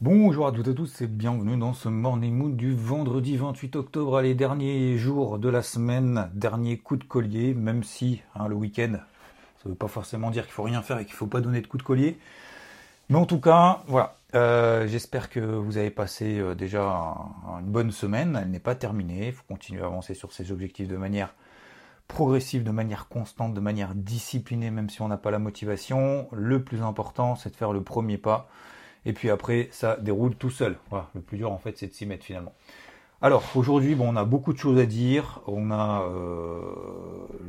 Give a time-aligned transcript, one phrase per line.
[0.00, 3.74] Bonjour à toutes et à tous et bienvenue dans ce Morning Mood du vendredi 28
[3.74, 4.16] octobre.
[4.16, 8.92] Allez, dernier jour de la semaine, dernier coup de collier, même si hein, le week-end,
[8.92, 11.40] ça ne veut pas forcément dire qu'il faut rien faire et qu'il ne faut pas
[11.40, 12.16] donner de coup de collier.
[13.08, 14.14] Mais en tout cas, voilà.
[14.36, 17.16] Euh, j'espère que vous avez passé euh, déjà
[17.58, 18.38] une bonne semaine.
[18.40, 19.26] Elle n'est pas terminée.
[19.26, 21.34] Il faut continuer à avancer sur ces objectifs de manière
[22.06, 26.28] progressive, de manière constante, de manière disciplinée, même si on n'a pas la motivation.
[26.30, 28.48] Le plus important, c'est de faire le premier pas.
[29.08, 30.76] Et puis après, ça déroule tout seul.
[30.90, 31.08] Voilà.
[31.14, 32.52] Le plus dur, en fait, c'est de s'y mettre finalement.
[33.22, 35.40] Alors, aujourd'hui, bon, on a beaucoup de choses à dire.
[35.46, 36.60] On a euh,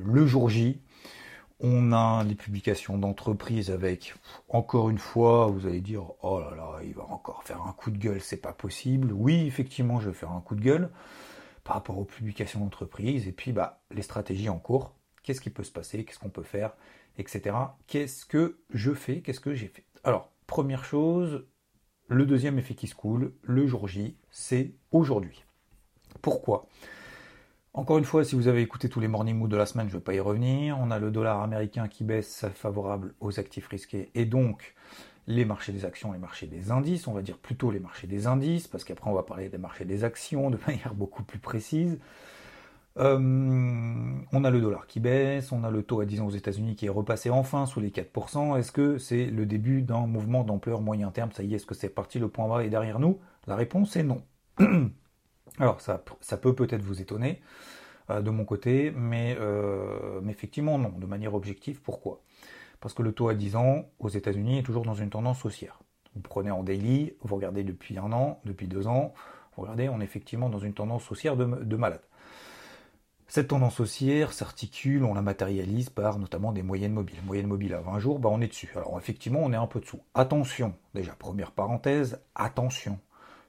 [0.06, 0.80] le jour J.
[1.60, 4.16] On a des publications d'entreprises avec,
[4.48, 7.92] encore une fois, vous allez dire, oh là là, il va encore faire un coup
[7.92, 9.12] de gueule, c'est pas possible.
[9.12, 10.90] Oui, effectivement, je vais faire un coup de gueule
[11.66, 14.94] par rapport aux publications d'entreprises et puis bah, les stratégies en cours.
[15.22, 16.72] Qu'est-ce qui peut se passer, qu'est-ce qu'on peut faire,
[17.18, 17.54] etc.
[17.88, 19.84] Qu'est-ce que je fais, qu'est-ce que j'ai fait?
[20.06, 21.46] Alors, première chose,
[22.08, 25.46] le deuxième effet qui se coule, le jour J, c'est aujourd'hui.
[26.24, 26.68] Pourquoi?
[27.76, 29.94] Encore une fois, si vous avez écouté tous les morning moods de la semaine, je
[29.94, 30.76] ne vais pas y revenir.
[30.80, 34.74] On a le dollar américain qui baisse, favorable aux actifs risqués, et donc
[35.28, 38.26] les marchés des actions, les marchés des indices, on va dire plutôt les marchés des
[38.26, 42.00] indices, parce qu'après on va parler des marchés des actions de manière beaucoup plus précise.
[42.98, 43.18] Euh,
[44.32, 46.76] on a le dollar qui baisse, on a le taux à 10 ans aux États-Unis
[46.76, 48.58] qui est repassé enfin sous les 4%.
[48.58, 51.32] Est-ce que c'est le début d'un mouvement d'ampleur moyen terme?
[51.32, 53.20] Ça y est, est-ce que c'est parti, le point bas est derrière nous?
[53.48, 54.24] La réponse est non.
[55.60, 55.98] Alors ça,
[56.38, 57.42] peut peut-être vous étonner
[58.10, 61.82] euh, de mon côté, mais, euh, mais, effectivement non, de manière objective.
[61.82, 62.22] Pourquoi?
[62.82, 65.80] Parce que le taux à 10 ans aux États-Unis est toujours dans une tendance haussière.
[66.16, 69.14] Vous prenez en daily, vous regardez depuis un an, depuis deux ans,
[69.56, 72.02] vous regardez, on est effectivement dans une tendance haussière de malade.
[73.30, 77.20] Cette tendance haussière s'articule, on la matérialise par notamment des moyennes mobiles.
[77.24, 78.72] Moyenne mobile à 20 jours, bah on est dessus.
[78.76, 80.02] Alors effectivement, on est un peu dessous.
[80.16, 83.00] Attention, déjà, première parenthèse, attention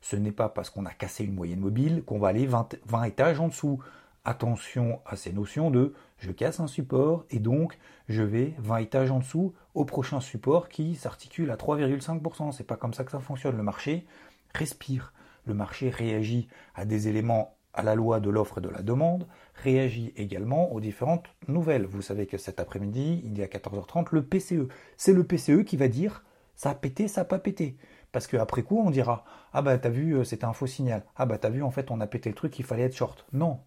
[0.01, 3.41] ce n'est pas parce qu'on a cassé une moyenne mobile qu'on va aller 20, étages
[3.41, 3.81] en dessous.
[4.25, 9.11] Attention à ces notions de je casse un support et donc je vais 20 étages
[9.11, 12.53] en dessous au prochain support qui s'articule à 3,5%.
[12.53, 13.57] C'est pas comme ça que ça fonctionne.
[13.57, 14.07] Le marché
[14.55, 15.13] respire.
[15.47, 19.27] Le marché réagit à des éléments à la loi de l'offre et de la demande,
[19.55, 21.87] réagit également aux différentes nouvelles.
[21.87, 24.69] Vous savez que cet après-midi, il y a 14h30, le PCE.
[24.99, 26.23] C'est le PCE qui va dire
[26.55, 27.79] ça a pété, ça n'a pas pété.
[28.13, 29.25] Parce qu'après coup, on dira
[29.55, 31.05] Ah bah t'as vu, euh, c'était un faux signal.
[31.17, 33.25] Ah bah t'as vu, en fait, on a pété le truc, il fallait être short.
[33.33, 33.61] Non.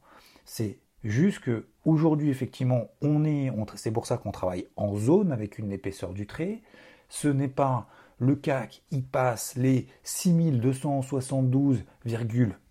[0.46, 3.52] C'est juste que aujourd'hui, effectivement, on est.
[3.76, 6.62] c'est pour ça qu'on travaille en zone avec une épaisseur du trait.
[7.10, 7.88] Ce n'est pas
[8.20, 9.88] le CAC, il passe les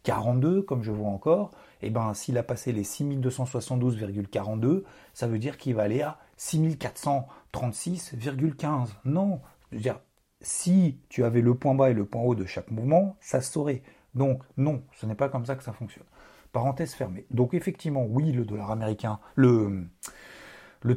[0.04, 1.52] 6272,42, comme je vois encore.
[1.80, 6.18] Et eh bien, s'il a passé les 6272,42, ça veut dire qu'il va aller à
[6.38, 8.88] 6436,15.
[9.04, 9.40] Non,
[9.70, 10.00] je veux dire,
[10.40, 13.50] si tu avais le point bas et le point haut de chaque mouvement, ça se
[13.52, 13.82] saurait.
[14.14, 16.06] Donc non, ce n'est pas comme ça que ça fonctionne.
[16.52, 17.26] Parenthèse fermée.
[17.30, 19.86] Donc effectivement, oui, le dollar américain, le,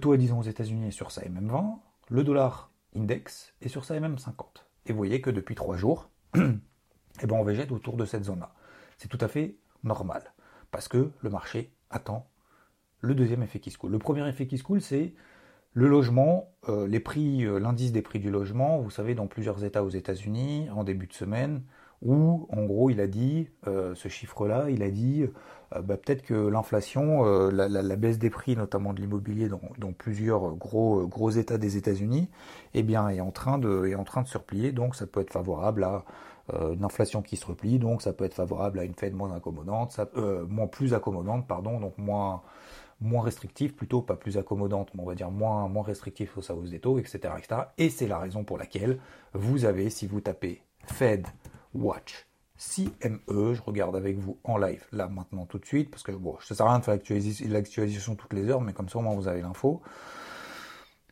[0.01, 1.77] taux à 10 ans aux États-Unis est sur sa MM20,
[2.09, 4.65] le dollar index est sur sa MM50.
[4.85, 8.53] Et vous voyez que depuis trois jours, eh ben on végète autour de cette zone-là.
[8.97, 10.33] C'est tout à fait normal,
[10.71, 12.29] parce que le marché attend
[13.01, 13.91] le deuxième effet qui se coule.
[13.91, 15.13] Le premier effet qui se coule, c'est
[15.73, 19.89] le logement, euh, euh, l'indice des prix du logement, vous savez, dans plusieurs États aux
[19.89, 21.63] États-Unis, en début de semaine,
[22.01, 25.25] où en gros il a dit, euh, ce chiffre-là, il a dit
[25.71, 31.29] bah, peut-être que l'inflation, la, baisse des prix, notamment de l'immobilier dans, plusieurs gros, gros
[31.31, 32.29] États des États-Unis,
[32.73, 35.19] eh bien, est en, train de, est en train de se replier, donc ça peut
[35.19, 36.05] être favorable à
[36.53, 39.91] une inflation qui se replie, donc ça peut être favorable à une Fed moins accommodante,
[39.91, 40.07] ça,
[40.47, 42.41] moins plus accommodante, pardon, donc moins
[43.01, 46.69] moins restrictive, plutôt pas plus accommodante, mais on va dire moins, moins restrictif aux hausse
[46.69, 47.61] des taux, etc., etc.
[47.77, 48.99] Et c'est la raison pour laquelle
[49.33, 51.27] vous avez, si vous tapez Fed
[51.73, 52.27] Watch
[52.57, 56.37] CME, je regarde avec vous en live, là maintenant tout de suite, parce que bon,
[56.39, 56.99] ça sert à rien de faire
[57.49, 59.81] l'actualisation toutes les heures, mais comme ça au moins vous avez l'info.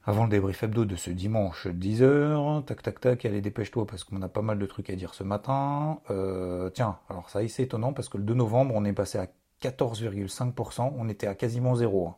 [0.06, 4.22] Avant le débrief hebdo de ce dimanche 10h, tac tac tac, allez dépêche-toi parce qu'on
[4.22, 6.02] a pas mal de trucs à dire ce matin.
[6.10, 9.28] Euh, tiens, alors ça c'est étonnant parce que le 2 novembre on est passé à
[9.62, 12.16] 14,5%, on était à quasiment zéro.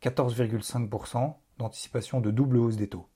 [0.00, 1.34] 14,5% hein.
[1.58, 3.08] d'anticipation de double hausse des taux.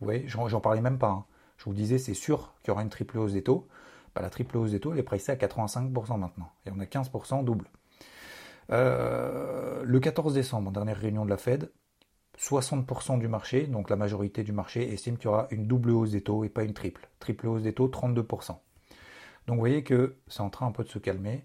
[0.00, 1.10] Vous voyez, j'en parlais même pas.
[1.10, 1.24] Hein.
[1.56, 3.68] Je vous disais, c'est sûr qu'il y aura une triple hausse des taux.
[4.16, 6.50] Bah, la triple hausse des taux, elle est pricée à 85% maintenant.
[6.66, 7.70] Et on a 15% double.
[8.72, 11.70] Euh, le 14 décembre, dernière réunion de la Fed,
[12.38, 16.10] 60% du marché, donc la majorité du marché, estime qu'il y aura une double hausse
[16.10, 17.08] des taux et pas une triple.
[17.20, 18.56] Triple hausse des taux, 32%.
[19.46, 21.44] Donc vous voyez que c'est en train un peu de se calmer.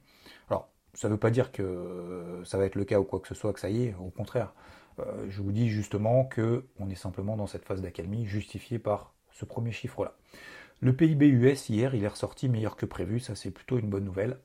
[0.50, 3.27] Alors, ça ne veut pas dire que ça va être le cas ou quoi que
[3.27, 4.53] ce soit, que ça y est, au contraire.
[5.00, 9.13] Euh, je vous dis justement que on est simplement dans cette phase d'accalmie justifiée par
[9.31, 10.15] ce premier chiffre-là.
[10.81, 14.06] Le PIB US hier, il est ressorti meilleur que prévu, ça c'est plutôt une bonne
[14.06, 14.38] nouvelle.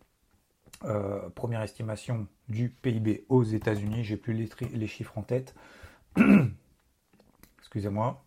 [0.84, 5.54] Euh, première estimation du PIB aux États-Unis, j'ai plus les, chiffres en tête.
[7.58, 8.24] Excusez-moi.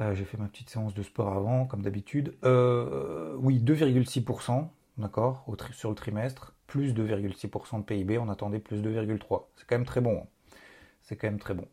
[0.00, 2.34] Euh, j'ai fait ma petite séance de sport avant, comme d'habitude.
[2.42, 9.42] oui, 2,6%, d'accord, sur le trimestre, plus 2,6% de PIB, on attendait plus 2,3%.
[9.56, 10.22] C'est quand même très bon.
[10.22, 10.26] Hein
[11.04, 11.68] c'est quand même très bon.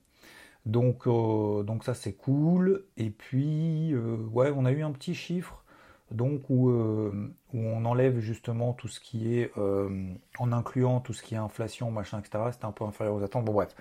[0.66, 2.86] Donc, euh, donc ça c'est cool.
[2.98, 5.61] Et puis, euh, ouais, on a eu un petit chiffre
[6.12, 11.24] donc où, euh, où, on enlève justement tout ce qui est en incluant tout ce
[11.24, 12.44] qui est inflation, machin, etc.
[12.52, 13.46] C'était un peu inférieur aux attentes.
[13.46, 13.76] Bon bref,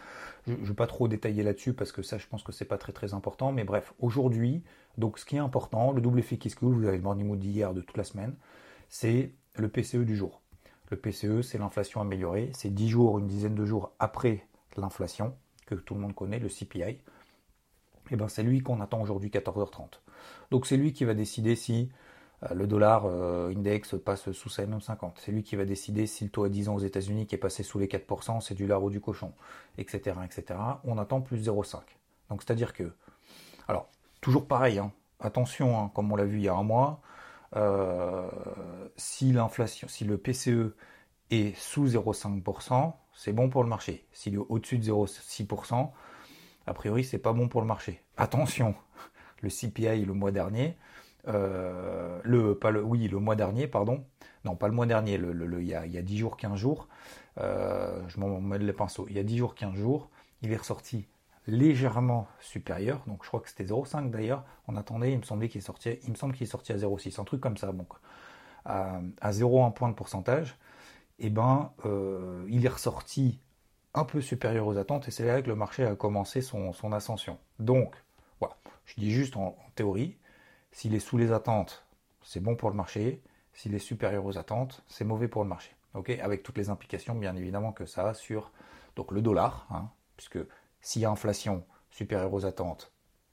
[0.47, 2.79] je ne vais pas trop détailler là-dessus parce que ça je pense que c'est pas
[2.79, 3.53] très très important.
[3.53, 4.63] Mais bref, aujourd'hui,
[4.99, 7.27] donc ce qui est important, le double effet qui se coule, vous avez le morning
[7.27, 8.35] mood d'hier de toute la semaine,
[8.89, 10.41] c'est le PCE du jour.
[10.91, 12.51] Le PCE, c'est l'inflation améliorée.
[12.53, 14.47] C'est 10 jours, une dizaine de jours après
[14.77, 15.35] l'inflation,
[15.67, 16.99] que tout le monde connaît, le CPI,
[18.11, 20.01] et eh ben c'est lui qu'on attend aujourd'hui 14h30.
[20.51, 22.10] Donc c'est lui qui va décider si euh,
[22.49, 26.31] le dollar euh, index passe sous sa 50 C'est lui qui va décider si le
[26.31, 28.83] taux à 10 ans aux États-Unis qui est passé sous les 4%, c'est du lard
[28.83, 29.33] ou du cochon,
[29.77, 30.17] etc.
[30.25, 30.59] etc.
[30.85, 31.81] On attend plus 0,5.
[32.31, 32.93] Donc c'est-à-dire que,
[33.69, 33.91] alors,
[34.23, 37.03] toujours pareil, hein, attention, hein, comme on l'a vu il y a un mois,
[37.57, 38.29] euh,
[38.97, 40.75] si l'inflation, si le PCE
[41.31, 44.07] est sous 0,5%, c'est bon pour le marché.
[44.13, 45.91] S'il est au-dessus de 0,6%,
[46.67, 48.03] a priori, c'est pas bon pour le marché.
[48.17, 48.75] Attention,
[49.43, 50.79] le CPI le mois dernier,
[51.29, 54.05] euh, le, oui, le mois dernier, pardon,
[54.45, 56.89] non, pas le mois dernier, il, y a, il, y a, 10 jours, 15 jours,
[57.39, 60.11] euh, je m'en mets les pinceaux, il y a 10 jours, 15 jours,
[60.43, 61.07] il est ressorti
[61.47, 65.63] légèrement supérieur, donc je crois que c'était 0,5 d'ailleurs, on attendait, il me semblait qu'il
[65.63, 67.89] sortait, il me semble qu'il est sorti à 0,6, un truc comme ça, donc
[68.65, 70.57] à, à 0,1 point de pourcentage,
[71.21, 73.41] eh ben, euh, il est ressorti
[73.95, 77.39] un peu supérieur aux attentes et c'est là que le marché a commencé son, ascension.
[77.59, 77.95] Donc,
[78.41, 78.57] voilà,
[78.87, 80.17] je dis juste en, théorie,
[80.73, 81.85] s'il est sous les attentes,
[82.23, 83.23] c'est bon pour le marché.
[83.53, 85.75] S'il est supérieur aux attentes, c'est mauvais pour le marché.
[86.23, 88.53] Avec toutes les implications, bien évidemment, que ça a sur
[88.97, 90.39] donc, le dollar, hein, puisque
[90.81, 92.93] s'il y a inflation supérieure aux attentes,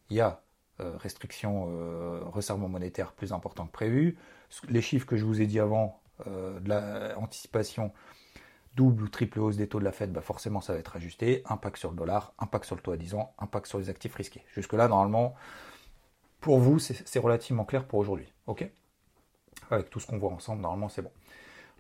[0.10, 0.42] il y a
[0.80, 4.18] euh, restriction, euh, resserrement monétaire plus important que prévu.
[4.70, 6.70] Les chiffres que je vous ai dit avant euh, de
[7.16, 7.92] l'anticipation
[8.76, 11.42] double ou triple hausse des taux de la Fed, bah forcément ça va être ajusté.
[11.46, 14.14] Impact sur le dollar, impact sur le taux à 10 ans, impact sur les actifs
[14.14, 14.44] risqués.
[14.54, 15.36] Jusque-là, normalement,
[16.40, 18.32] pour vous, c'est relativement clair pour aujourd'hui.
[18.48, 18.70] OK?
[19.72, 21.12] Avec tout ce qu'on voit ensemble, normalement, c'est bon.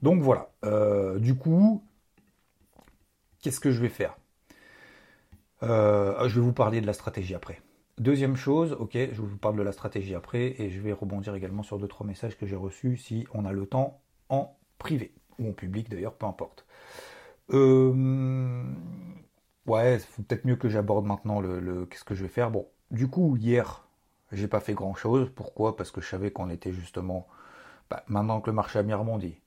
[0.01, 0.51] Donc voilà.
[0.65, 1.83] Euh, du coup,
[3.41, 4.15] qu'est-ce que je vais faire?
[5.63, 7.61] Euh, Je vais vous parler de la stratégie après.
[7.97, 11.63] Deuxième chose, ok, je vous parle de la stratégie après et je vais rebondir également
[11.63, 15.49] sur deux trois messages que j'ai reçus si on a le temps en privé, ou
[15.49, 16.65] en public d'ailleurs, peu importe.
[17.53, 18.63] Euh,
[19.65, 22.51] ouais, peut-être mieux que j'aborde maintenant le, qu'est-ce que je vais faire?
[22.51, 23.86] Bon, du coup, hier,
[24.31, 25.29] j'ai pas fait grand chose.
[25.35, 25.75] Pourquoi?
[25.75, 27.27] Parce que je savais qu'on était justement.
[27.89, 29.39] Bah, maintenant que le marché a mis rebondi,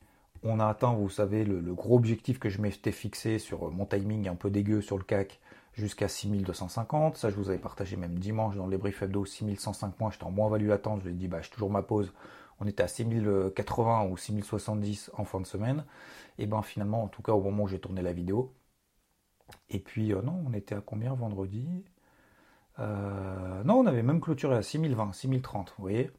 [0.42, 4.28] on a atteint, vous savez, le, gros objectif que je m'étais fixé sur mon timing
[4.28, 5.40] un peu dégueu sur le CAC
[5.74, 7.16] jusqu'à 6250.
[7.16, 10.10] Ça, je vous avais partagé même dimanche dans les briefs hebdo 6105 points.
[10.10, 11.00] J'étais en moins value latente.
[11.00, 12.12] Je lui ai dit, bah, j'ai toujours ma pause
[12.60, 15.84] on était à 6080 ou 6070 en fin de semaine.
[16.38, 18.52] Et ben finalement, en tout cas au moment où j'ai tourné la vidéo.
[19.70, 21.14] Et puis euh, non, on était à combien?
[21.14, 21.66] Vendredi?
[22.80, 26.10] Euh, Non, on avait même clôturé à 6020, 6030, vous voyez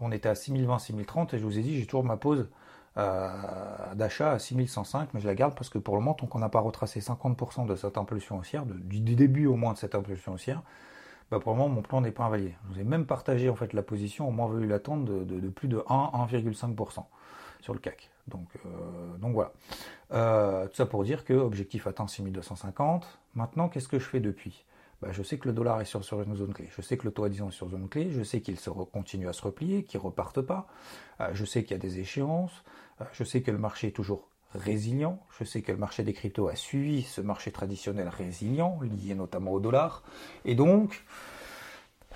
[0.00, 2.48] On était à 6020, 6030 et je vous ai dit, j'ai toujours ma pause
[2.96, 3.28] euh,
[3.94, 6.48] d'achat à 6105, mais je la garde parce que pour le moment, tant qu'on n'a
[6.48, 10.62] pas retracé 50% de cette impulsion haussière, du début au moins de cette impulsion haussière,
[11.30, 12.56] bah, pour le moment, mon plan n'est pas invalidé.
[12.64, 15.68] Je vous ai même partagé en fait la position au moins voulu l'attendre de, plus
[15.68, 17.04] de 1, 1,5%
[17.60, 18.10] sur le CAC.
[18.26, 19.52] Donc, euh, voilà.
[20.66, 23.20] Tout ça pour dire que objectif atteint 6250.
[23.36, 24.64] Maintenant, qu'est-ce que je fais depuis?
[25.02, 26.68] Bah, je sais que le dollar est sur, une zone clé.
[26.76, 28.10] Je sais que le taux à 10 ans est sur zone clé.
[28.10, 28.58] Je sais qu'il
[28.92, 30.66] continue à se replier, qu'il ne reparte pas.
[31.20, 32.62] Euh, je sais qu'il y a des échéances.
[33.12, 35.20] je sais que le marché est toujours résilient.
[35.38, 39.52] Je sais que le marché des cryptos a suivi ce marché traditionnel résilient, lié notamment
[39.52, 40.02] au dollar.
[40.44, 41.04] Et donc,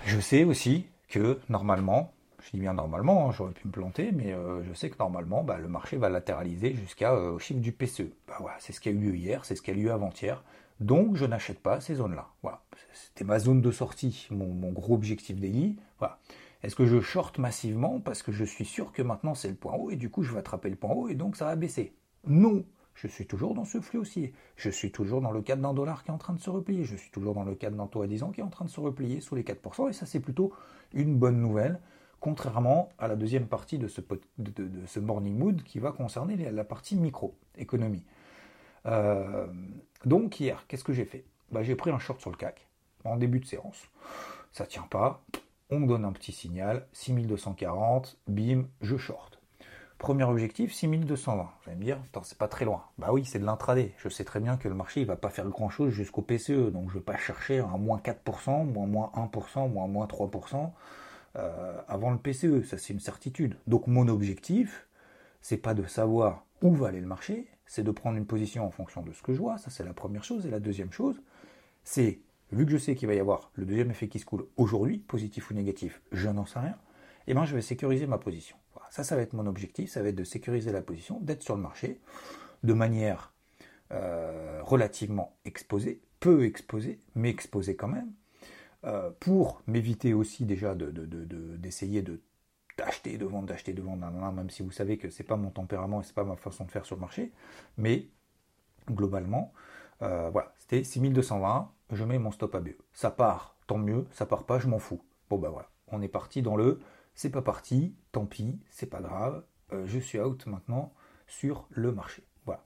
[0.05, 2.13] je sais aussi que normalement,
[2.43, 5.43] je dis bien normalement, hein, j'aurais pu me planter, mais euh, je sais que normalement,
[5.43, 8.11] bah, le marché va latéraliser jusqu'à euh, au chiffre du PCE.
[8.27, 10.43] Bah, c'est ce qui a eu lieu hier, c'est ce qui a eu lieu avant-hier.
[10.79, 12.27] Donc je n'achète pas ces zones-là.
[12.41, 12.63] Voilà.
[12.93, 15.77] C'était ma zone de sortie, mon, gros objectif daily.
[15.99, 16.19] Voilà.
[16.63, 19.73] Est-ce que je short massivement parce que je suis sûr que maintenant c'est le point
[19.73, 21.95] haut et du coup je vais attraper le point haut et donc ça va baisser?
[22.25, 22.65] Non,
[22.95, 24.33] je suis toujours dans ce flux haussier.
[24.55, 26.85] Je suis toujours dans le cadre d'un dollar qui est en train de se replier.
[26.85, 28.65] Je suis toujours dans le cadre d'un taux à 10 ans qui est en train
[28.65, 29.89] de se replier sous les 4%.
[29.89, 30.53] Et ça, c'est plutôt
[30.93, 31.79] une bonne nouvelle,
[32.21, 34.01] contrairement à la deuxième partie de ce,
[34.37, 38.05] de, ce morning mood qui va concerner la partie micro-économie.
[38.85, 39.47] Euh,
[40.05, 41.25] donc hier, qu'est-ce que j'ai fait?
[41.51, 42.67] Bah, J'ai pris un short sur le CAC
[43.03, 43.83] en début de séance.
[44.51, 45.23] Ça tient pas.
[45.69, 49.39] On me donne un petit signal, 6240, bim, je short.
[49.97, 51.43] Premier objectif, 6220.
[51.43, 52.83] Vous allez me dire, c'est pas très loin.
[52.97, 53.93] Bah oui, c'est de l'intraday.
[53.97, 56.71] Je sais très bien que le marché, il va pas faire grand chose jusqu'au PCE.
[56.71, 60.71] Donc je vais pas chercher un moins 4%, moins moins 1%, moins moins 3%
[61.37, 62.63] euh, avant le PCE.
[62.65, 63.57] Ça, c'est une certitude.
[63.67, 64.87] Donc mon objectif,
[65.41, 68.71] c'est pas de savoir où va aller le marché, c'est de prendre une position en
[68.71, 69.57] fonction de ce que je vois.
[69.57, 70.45] Ça, c'est la première chose.
[70.45, 71.21] Et la deuxième chose,
[71.83, 72.19] c'est,
[72.51, 74.99] vu que je sais qu'il va y avoir le deuxième effet qui se coule aujourd'hui,
[74.99, 76.77] positif ou négatif, je n'en sais rien,
[77.27, 78.55] et eh ben je vais sécuriser ma position.
[78.91, 81.55] Ça, ça va être mon objectif, ça va être de sécuriser la position, d'être sur
[81.55, 81.99] le marché
[82.63, 83.33] de manière
[83.91, 88.11] euh, relativement exposée, peu exposée, mais exposée quand même,
[88.83, 92.21] euh, pour m'éviter aussi déjà d'essayer de,
[92.77, 96.01] d'acheter, de, vendre, d'acheter, de vendre, même si vous savez que c'est pas mon tempérament
[96.01, 97.31] et c'est pas ma façon de faire sur le marché,
[97.77, 98.07] mais
[98.89, 99.53] globalement,
[100.01, 102.75] euh, voilà, c'était 6220, je mets mon stop à BE.
[102.93, 105.01] Ça part, tant mieux, ça part pas, je m'en fous.
[105.29, 106.79] Bon ben voilà, on est parti dans le
[107.15, 110.93] c'est pas parti, tant pis, c'est pas grave, euh, je suis out maintenant
[111.27, 112.23] sur le marché.
[112.45, 112.61] Voilà.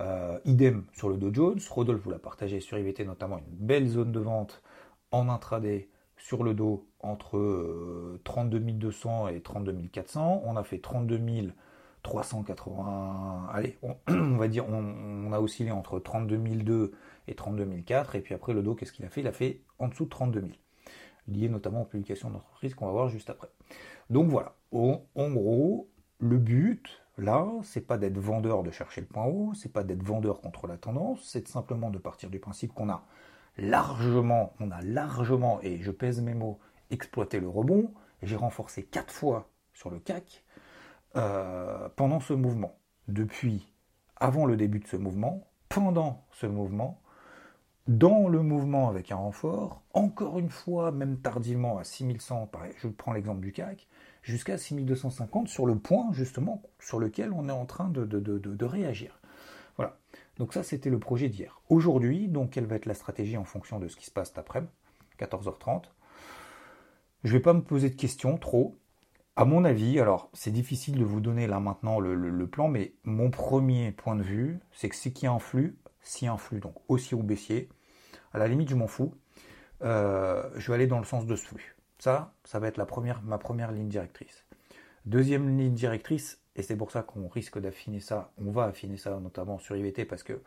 [0.00, 3.86] Euh, idem sur le Dow Jones, Rodolphe vous l'a partagé sur IVT notamment une belle
[3.86, 4.62] zone de vente
[5.12, 5.88] en intraday
[6.24, 10.40] sur le Dow entre 32 euh, 200 et 32 400.
[10.46, 11.20] On a fait 32
[12.02, 13.50] 380.
[13.52, 13.78] Allez,
[14.08, 16.92] on, va dire, on, a oscillé entre 32 200
[17.28, 18.12] et 32 400.
[18.14, 19.20] Et puis après, le Dow, qu'est-ce qu'il a fait?
[19.20, 20.52] Il a fait en dessous de 32 000
[21.28, 23.48] liées notamment aux publications d'entreprise qu'on va voir juste après.
[24.08, 25.90] Donc voilà, en, gros,
[26.20, 30.02] le but, là, c'est pas d'être vendeur de chercher le point haut, c'est pas d'être
[30.02, 33.04] vendeur contre la tendance, c'est simplement de partir du principe qu'on a
[33.56, 36.58] largement, on a largement, et je pèse mes mots,
[36.90, 37.92] exploité le rebond.
[38.22, 40.44] J'ai renforcé quatre fois sur le CAC
[41.16, 42.76] euh, pendant ce mouvement.
[43.08, 43.72] Depuis
[44.16, 47.00] avant le début de ce mouvement, pendant ce mouvement,
[47.86, 52.88] dans le mouvement avec un renfort, encore une fois, même tardivement à 6100, pareil, je
[52.88, 53.86] prends l'exemple du CAC,
[54.22, 59.20] jusqu'à 6250 sur le point justement sur lequel on est en train de, de, réagir.
[60.38, 61.60] Donc ça, c'était le projet d'hier.
[61.68, 64.38] Aujourd'hui, donc, quelle va être la stratégie en fonction de ce qui se passe cet
[64.38, 64.72] après-midi,
[65.18, 65.84] 14h30
[67.22, 68.76] Je ne vais pas me poser de questions trop.
[69.36, 73.30] À mon avis, alors c'est difficile de vous donner là maintenant le, plan, mais mon
[73.30, 77.22] premier point de vue, c'est que ce qui influe, si un flux, donc haussier ou
[77.22, 77.68] baissier,
[78.32, 79.14] à la limite je m'en fous,
[79.82, 81.76] euh, je vais aller dans le sens de ce flux.
[81.98, 82.86] Ça, ça va être ma
[83.38, 84.44] première ligne directrice.
[85.04, 89.18] Deuxième ligne directrice, et c'est pour ça qu'on risque d'affiner ça, on va affiner ça
[89.20, 90.40] notamment sur IVT parce que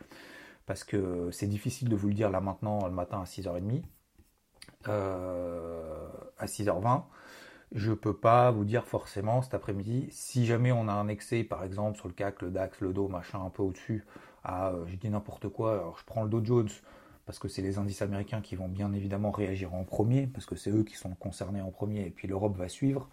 [0.66, 3.82] parce que c'est difficile de vous le dire là maintenant le matin à 6h30,
[4.88, 7.04] euh, à 6h20.
[7.72, 11.44] Je ne peux pas vous dire forcément cet après-midi, si jamais on a un excès,
[11.44, 14.06] par exemple sur le CAC, le DAX, le DO, machin un peu au-dessus,
[14.42, 16.70] à, euh, je dis n'importe quoi, alors je prends le Dow Jones,
[17.26, 20.56] parce que c'est les indices américains qui vont bien évidemment réagir en premier, parce que
[20.56, 23.10] c'est eux qui sont concernés en premier, et puis l'Europe va suivre.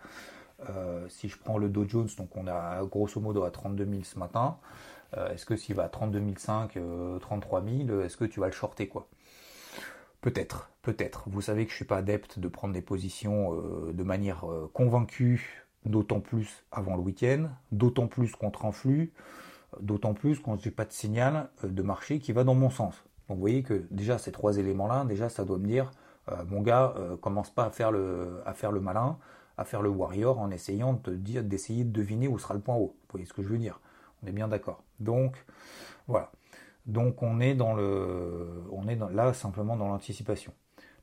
[0.69, 4.03] Euh, si je prends le Dow Jones, donc on a grosso modo à 32 000
[4.03, 4.57] ce matin,
[5.17, 8.53] euh, est-ce que s'il va à 32 500, 33 000, est-ce que tu vas le
[8.53, 9.07] shorter quoi?
[10.21, 11.23] Peut-être, peut-être.
[11.27, 13.53] Vous savez que je suis pas adepte de prendre des positions
[13.93, 14.43] de manière
[14.73, 19.13] convaincue, d'autant plus avant le week-end, d'autant plus contre un flux.
[19.81, 22.95] D'autant plus quand j'ai pas de signal euh, de marché qui va dans mon sens.
[23.27, 25.91] Donc vous voyez que déjà ces trois éléments-là, déjà ça doit me dire,
[26.29, 29.17] euh, mon gars, euh, commence pas à faire le malin,
[29.57, 32.59] à faire le warrior en essayant de te dire, d'essayer de deviner où sera le
[32.59, 32.95] point haut.
[33.01, 33.79] Vous voyez ce que je veux dire?
[34.23, 34.83] On est bien d'accord.
[34.99, 35.45] Donc
[36.07, 36.31] voilà.
[36.85, 40.53] Donc on est dans le, on est là simplement dans l'anticipation.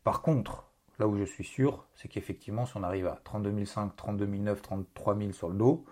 [0.05, 0.65] Par contre,
[0.99, 4.61] là où je suis sûr, c'est qu'effectivement, si on arrive à 32 500, 32 900,
[4.63, 5.85] 33 000 sur le dos,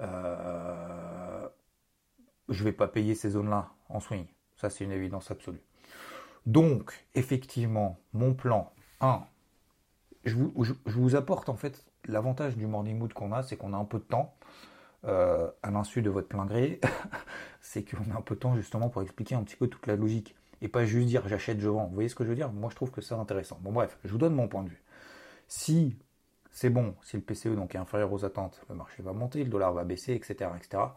[0.00, 1.48] euh,
[2.48, 4.26] je ne vais pas payer ces zones-là en swing.
[4.56, 5.62] Ça, c'est une évidence absolue.
[6.46, 9.22] Donc, effectivement, mon plan 1,
[10.24, 13.84] je vous, apporte en fait l'avantage du morning mood qu'on a, c'est qu'on a un
[13.84, 14.34] peu de temps,
[15.04, 16.80] euh, à l'insu de votre plein gré,
[17.60, 19.96] c'est qu'on a un peu de temps justement pour expliquer un petit peu toute la
[19.96, 20.34] logique.
[20.60, 21.86] Et pas juste dire j'achète, je vends.
[21.86, 22.52] Vous voyez ce que je veux dire?
[22.52, 23.58] Moi, je trouve que c'est intéressant.
[23.60, 24.82] Bon, bref, je vous donne mon point de vue.
[25.46, 25.96] Si
[26.50, 29.50] c'est bon, si le PCE donc est inférieur aux attentes, le marché va monter, le
[29.50, 30.88] dollar va baisser, etc., etc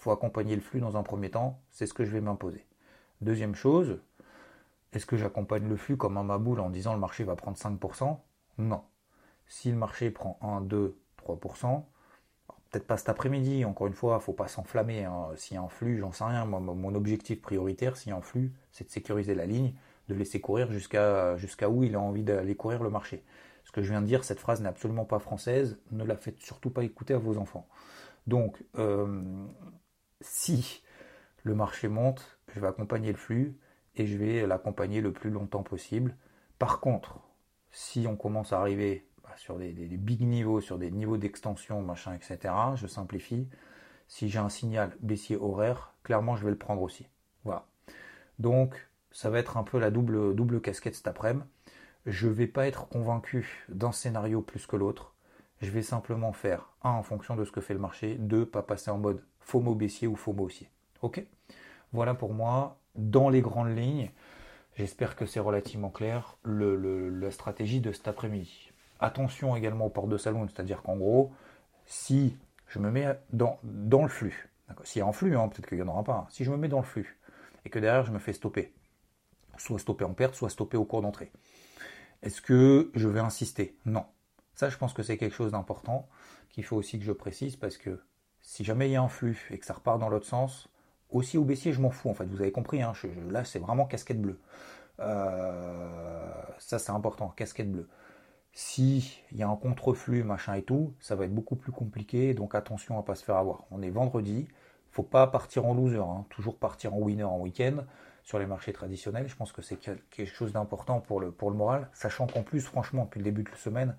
[0.00, 2.66] faut accompagner le flux dans un premier temps, c'est ce que je vais m'imposer.
[3.20, 4.00] Deuxième chose,
[4.92, 8.18] Est-ce que j'accompagne le flux comme un maboule en disant le marché va prendre 5%
[8.58, 8.82] Non.
[9.50, 11.82] Si le marché prend 1, 2, 3%,
[12.70, 15.02] peut-être pas cet après-midi, encore une fois, il ne faut pas s'enflammer.
[15.04, 15.30] Hein.
[15.34, 16.44] S'il y a un flux, j'en sais rien.
[16.44, 19.74] mon objectif prioritaire, s'il y a un flux, c'est de sécuriser la ligne,
[20.08, 23.24] de laisser courir jusqu'à où il a envie d'aller courir le marché.
[23.64, 26.38] Ce que je viens de dire, cette phrase n'est absolument pas française, ne la faites
[26.38, 27.66] surtout pas écouter à vos enfants.
[28.28, 29.20] Donc, euh,
[30.20, 30.84] si
[31.42, 33.58] le marché monte, je vais accompagner le flux
[33.96, 36.16] et je vais l'accompagner le plus longtemps possible.
[36.60, 37.18] Par contre,
[37.72, 39.06] si on commence à arriver
[39.36, 43.48] sur des, big niveaux, sur des niveaux d'extension, machin, etc., je simplifie.
[44.08, 47.06] Si j'ai un signal baissier horaire, clairement, je vais le prendre aussi.
[47.44, 47.66] Voilà.
[48.38, 51.44] Donc, ça va être un peu la double, double casquette cet après-midi.
[52.06, 55.14] Je ne vais pas être convaincu d'un scénario plus que l'autre.
[55.60, 58.62] Je vais simplement faire, un, en fonction de ce que fait le marché, deux, pas
[58.62, 60.70] passer en mode FOMO baissier ou FOMO haussier.
[61.02, 61.22] Ok?
[61.92, 64.10] Voilà pour moi, dans les grandes lignes,
[64.76, 68.69] j'espère que c'est relativement clair, la stratégie de cet après-midi.
[69.00, 71.32] Attention également au port de salon, c'est-à-dire qu'en gros,
[71.86, 74.50] si je me mets dans, le flux,
[74.84, 76.56] s'il y a un flux, hein, peut-être qu'il n'y en aura pas, si je me
[76.56, 77.18] mets dans le flux
[77.64, 78.74] et que derrière je me fais stopper,
[79.56, 81.32] soit stopper en perte, soit stopper au cours d'entrée,
[82.22, 83.76] est-ce que je vais insister?
[83.86, 84.04] Non.
[84.54, 86.06] Ça, je pense que c'est quelque chose d'important
[86.50, 88.02] qu'il faut aussi que je précise parce que
[88.42, 90.68] si jamais il y a un flux et que ça repart dans l'autre sens,
[91.08, 92.26] aussi au baissier, je m'en fous en fait.
[92.26, 92.92] Vous avez compris, hein,
[93.30, 94.38] là c'est vraiment casquette bleue.
[95.00, 97.88] Euh, ça c'est important, casquette bleue.
[98.52, 102.34] Si il y a un contre-flux, machin et tout, ça va être beaucoup plus compliqué,
[102.34, 103.64] donc attention à ne pas se faire avoir.
[103.70, 104.48] On est vendredi,
[104.90, 106.26] faut pas partir en loser, hein.
[106.30, 107.84] toujours partir en winner en week-end
[108.24, 109.28] sur les marchés traditionnels.
[109.28, 112.60] Je pense que c'est quelque chose d'important pour le, pour le moral, sachant qu'en plus,
[112.60, 113.96] franchement, depuis le début de la semaine,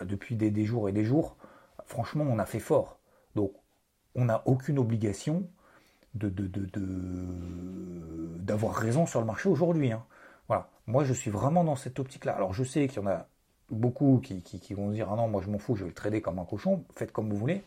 [0.00, 1.36] euh, depuis des, jours et des jours,
[1.84, 2.98] franchement, on a fait fort.
[3.34, 3.52] Donc,
[4.14, 5.48] on n'a aucune obligation
[6.14, 6.28] de,
[8.38, 9.92] d'avoir raison sur le marché aujourd'hui.
[9.92, 10.04] Hein.
[10.48, 10.70] Voilà.
[10.86, 12.34] Moi, je suis vraiment dans cette optique-là.
[12.34, 13.28] Alors, je sais qu'il y en a
[13.70, 16.38] beaucoup qui, vont dire Ah non, moi je m'en fous, je vais le trader comme
[16.38, 16.84] un cochon.
[16.94, 17.64] Faites comme vous voulez.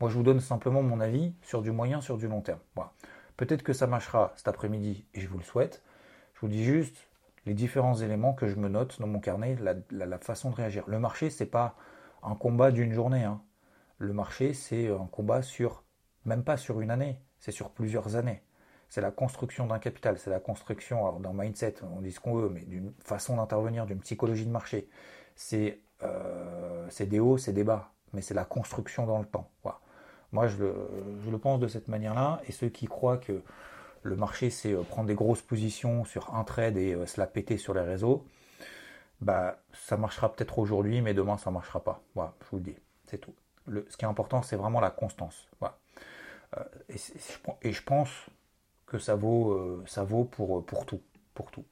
[0.00, 2.60] Moi, je vous donne simplement mon avis sur du moyen, sur du long terme.
[2.74, 2.92] Voilà.
[3.36, 5.82] Peut-être que ça marchera cet après-midi et je vous le souhaite.
[6.34, 6.96] Je vous dis juste
[7.46, 9.56] les différents éléments que je me note dans mon carnet,
[9.90, 10.84] la, façon de réagir.
[10.86, 11.76] Le marché, c'est pas
[12.22, 13.24] un combat d'une journée.
[13.24, 13.40] Hein.
[13.98, 15.84] Le marché, c'est un combat sur,
[16.24, 18.42] même pas sur une année, c'est sur plusieurs années.
[18.88, 22.48] C'est la construction d'un capital, c'est la construction d'un mindset, on dit ce qu'on veut,
[22.48, 24.88] mais d'une façon d'intervenir, d'une psychologie de marché.
[25.36, 29.50] C'est euh, des hauts, c'est des bas, mais c'est la construction dans le temps.
[30.32, 32.40] Moi, je le, pense de cette manière-là.
[32.48, 33.42] Et ceux qui croient que
[34.02, 37.26] le marché, c'est euh, prendre des grosses positions sur un trade et euh, se la
[37.26, 38.26] péter sur les réseaux,
[39.20, 42.02] bah, ça marchera peut-être aujourd'hui, mais demain, ça ne marchera pas.
[42.14, 43.34] Voilà, je vous le dis, c'est tout.
[43.66, 45.48] ce qui est important, c'est vraiment la constance.
[46.88, 48.10] Et, je pense
[48.86, 51.00] que ça vaut, ça vaut pour tout.
[51.34, 51.64] Pour tout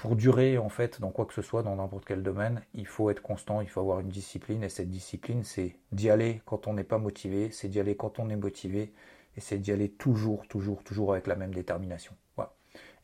[0.00, 3.10] pour durer en fait dans quoi que ce soit, dans n'importe quel domaine, il faut
[3.10, 4.64] être constant, il faut avoir une discipline.
[4.64, 8.18] Et cette discipline, c'est d'y aller quand on n'est pas motivé, c'est d'y aller quand
[8.18, 8.94] on est motivé,
[9.36, 12.14] et c'est d'y aller toujours, toujours, toujours avec la même détermination.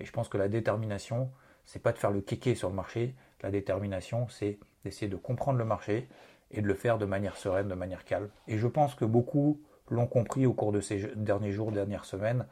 [0.01, 1.31] Et je pense que la détermination,
[1.67, 3.15] c'est pas de faire le kéké sur le marché.
[3.43, 6.09] La détermination, c'est d'essayer de comprendre le marché
[6.51, 8.31] et de le faire de manière sereine, de manière calme.
[8.49, 12.47] Et je pense que beaucoup l'ont compris au cours de ces derniers jours, dernières semaines,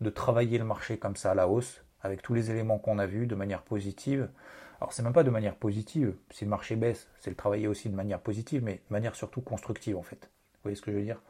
[0.00, 3.06] de travailler le marché comme ça à la hausse, avec tous les éléments qu'on a
[3.06, 4.28] vus de manière positive.
[4.80, 7.90] Alors c'est même pas de manière positive, si le marché baisse, c'est le travailler aussi
[7.90, 10.30] de manière positive, mais de manière surtout constructive en fait.
[10.54, 11.20] Vous voyez ce que je veux dire?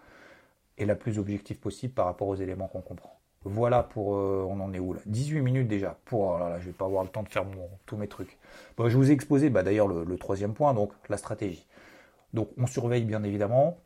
[0.78, 3.20] Et la plus objective possible par rapport aux éléments qu'on comprend.
[3.44, 5.00] Voilà pour euh, on en est où là?
[5.06, 5.98] 18 minutes déjà.
[6.04, 7.46] Pour oh là, là, je vais pas avoir le temps de faire
[7.86, 8.38] tous mes trucs.
[8.76, 11.66] Bon, je vous ai exposé bah, d'ailleurs le, troisième point, donc la stratégie.
[12.34, 13.78] Donc on surveille bien évidemment.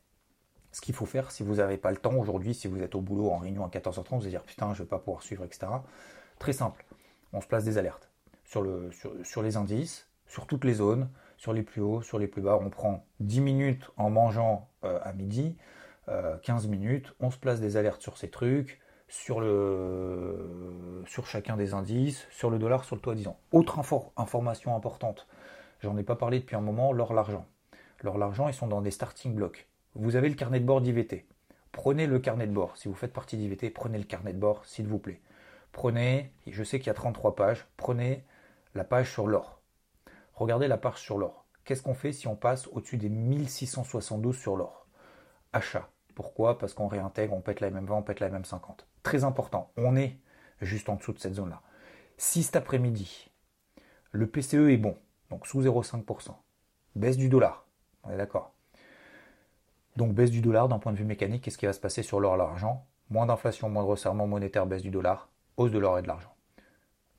[0.72, 3.00] Ce qu'il faut faire si vous n'avez pas le temps aujourd'hui, si vous êtes au
[3.00, 5.68] boulot en réunion à 14h30, vous allez dire putain je vais pas pouvoir suivre, etc.
[6.44, 6.84] Très simple.
[7.32, 8.10] On se place des alertes
[8.44, 8.90] sur, le,
[9.22, 12.58] sur, les indices, sur toutes les zones, sur les plus hauts, sur les plus bas.
[12.60, 15.56] On prend 10 minutes en mangeant euh, à midi,
[16.06, 18.78] 15 euh, minutes, on se place des alertes sur ces trucs,
[19.08, 19.40] sur
[21.24, 23.38] chacun des indices, sur le dollar, sur le toit disant.
[23.50, 23.80] Autre
[24.18, 25.26] information importante,
[25.80, 27.46] j'en ai pas parlé depuis un moment, l'or, l'argent.
[28.02, 29.66] L'or, l'argent, ils sont dans des starting blocks.
[29.94, 31.24] Vous avez le carnet de bord d'IVT.
[31.72, 32.76] Prenez le carnet de bord.
[32.76, 35.22] Si vous faites partie d'IVT, prenez le carnet de bord, s'il vous plaît
[35.74, 38.24] prenez, je sais qu'il y a 33 pages, prenez
[38.74, 39.60] la page sur l'or.
[40.32, 41.44] Regardez la page sur l'or.
[41.64, 44.86] Qu'est-ce qu'on fait si on passe au-dessus des 1672 sur l'or?
[45.52, 45.90] Achat.
[46.14, 46.58] Pourquoi?
[46.58, 48.86] Parce qu'on réintègre, on pète la MM20, on pète la MM50.
[49.02, 50.18] Très important, on est
[50.60, 51.60] juste en dessous de cette zone-là.
[52.16, 53.30] Si cet après-midi,
[54.12, 54.96] le PCE est bon,
[55.28, 56.36] donc sous 0,5%,
[56.94, 57.66] baisse du dollar,
[58.04, 58.54] on est d'accord?
[59.96, 62.20] Donc baisse du dollar d'un point de vue mécanique, qu'est-ce qui va se passer sur
[62.20, 62.36] l'or?
[62.36, 66.08] L'argent Moins d'inflation, moins de resserrement monétaire, baisse du dollar, hausse de l'or et de
[66.08, 66.34] l'argent.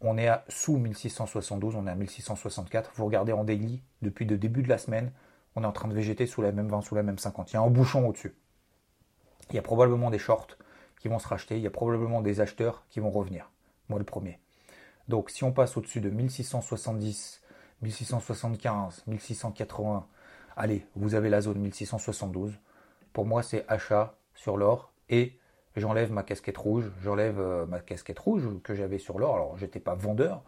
[0.01, 2.91] on est à sous 1672, on est à 1664.
[2.95, 5.11] Vous regardez en daily, depuis le début de la semaine,
[5.55, 7.51] on est en train de végéter sous la même 20, sous la même 50.
[7.51, 8.35] Il y a un bouchon au-dessus.
[9.49, 10.57] Il y a probablement des shorts
[10.99, 13.51] qui vont se racheter, il y a probablement des acheteurs qui vont revenir.
[13.89, 14.39] Moi le premier.
[15.07, 17.41] Donc si on passe au-dessus de 1670,
[17.81, 20.07] 1675, 1680,
[20.55, 22.53] allez, vous avez la zone 1672.
[23.13, 25.39] Pour moi, c'est achat sur l'or et
[25.75, 29.35] j'enlève ma casquette rouge, j'enlève euh, ma casquette rouge que j'avais sur l'or.
[29.35, 30.43] Alors, j'étais pas vendeur,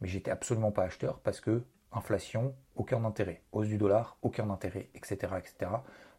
[0.00, 3.42] mais j'étais absolument pas acheteur parce que inflation, aucun intérêt.
[3.52, 5.70] Hausse du dollar, aucun intérêt, etc., etc.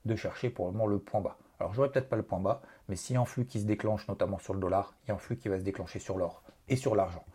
[0.06, 1.38] De chercher pour le moment le point bas.
[1.60, 3.66] Alors, j'aurais peut-être pas le point bas, mais s'il y a un flux qui se
[3.66, 6.18] déclenche, notamment sur le dollar, il y a un flux qui va se déclencher sur
[6.18, 7.26] l'or et sur l'argent.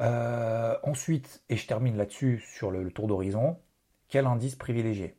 [0.00, 3.58] Euh, ensuite, et je termine là-dessus sur le, tour d'horizon,
[4.08, 5.16] quel indice privilégié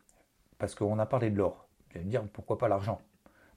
[0.58, 1.68] Parce qu'on a parlé de l'or.
[1.90, 3.02] Vous allez me dire pourquoi pas l'argent?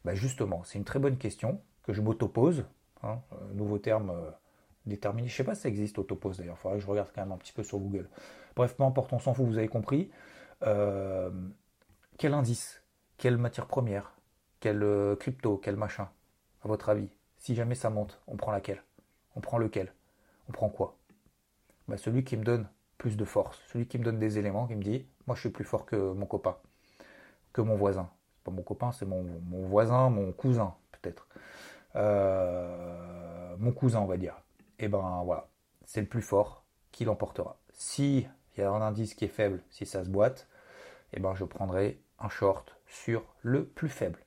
[0.05, 2.65] Bah, Justement, c'est une très bonne question que je m'autopose.
[3.03, 4.31] Hein, euh, nouveau terme euh,
[4.87, 5.29] déterminé.
[5.29, 6.57] Je ne sais pas si ça existe autopose d'ailleurs.
[6.59, 8.09] Il faudrait que je regarde quand même un petit peu sur Google.
[8.55, 10.11] Bref, peu importe, on s'en fout, vous avez compris.
[10.61, 12.83] quel indice
[13.19, 14.15] Quelle matière première
[14.61, 16.09] Quel crypto Quel machin
[16.63, 18.83] À votre avis Si jamais ça monte, on prend laquelle?
[19.35, 19.93] On prend lequel?
[20.49, 20.97] On prend quoi?
[21.89, 24.77] Bah, celui qui me donne plus de force, celui qui me donne des éléments, qui
[24.77, 26.57] me dit, moi je suis plus fort que mon copain,
[27.53, 28.09] que mon voisin.
[28.45, 31.29] Pas mon copain, c'est mon, voisin, mon cousin peut-être.
[31.97, 34.35] Euh, mon cousin, on va dire.
[34.79, 35.49] Et eh ben voilà,
[35.85, 37.57] c'est le plus fort qui l'emportera.
[37.73, 38.27] Si
[38.57, 40.49] il y a un indice qui est faible, si ça se boite,
[41.13, 44.19] et eh ben je prendrai un short sur le plus faible.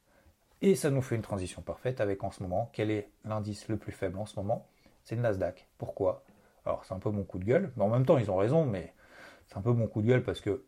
[0.61, 3.77] Et ça nous fait une transition parfaite avec en ce moment, quel est l'indice le
[3.77, 4.67] plus faible en ce moment?
[5.03, 5.67] C'est le Nasdaq.
[5.77, 6.23] Pourquoi?
[6.65, 8.65] Alors c'est un peu mon coup de gueule, mais en même temps ils ont raison,
[8.65, 8.93] mais
[9.47, 10.65] c'est un peu mon coup de gueule parce que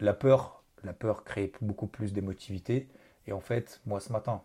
[0.00, 2.88] la peur, la peur crée beaucoup plus d'émotivité.
[3.26, 4.42] Et en fait, moi ce matin,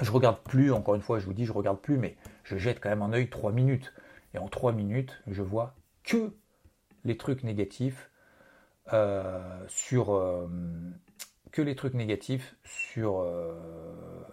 [0.00, 2.80] je regarde plus, encore une fois, je vous dis, je regarde plus, mais je jette
[2.80, 3.92] quand même un œil 3 minutes.
[4.34, 6.34] Et en 3 minutes, je vois que
[7.04, 8.10] les trucs négatifs
[8.92, 10.48] euh, sur euh,
[11.56, 13.54] les trucs négatifs sur, euh,